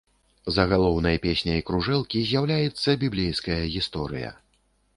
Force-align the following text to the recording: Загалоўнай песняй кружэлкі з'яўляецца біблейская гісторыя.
Загалоўнай 0.55 1.19
песняй 1.25 1.61
кружэлкі 1.67 2.23
з'яўляецца 2.31 2.97
біблейская 3.07 3.61
гісторыя. 3.77 4.35